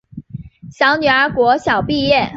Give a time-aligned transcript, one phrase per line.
[0.71, 2.29] 小女儿国小毕业